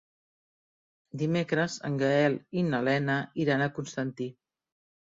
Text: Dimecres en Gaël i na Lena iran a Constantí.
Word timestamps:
Dimecres 1.23 1.77
en 1.91 2.01
Gaël 2.01 2.41
i 2.63 2.67
na 2.73 2.83
Lena 2.89 3.21
iran 3.47 3.67
a 3.69 3.73
Constantí. 3.79 4.35